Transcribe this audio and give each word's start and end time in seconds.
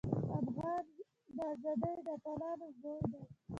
افغان 0.39 0.85
د 1.35 1.37
ازادۍ 1.53 1.95
د 2.05 2.07
اتلانو 2.15 2.67
زوی 2.79 3.01
دی. 3.11 3.21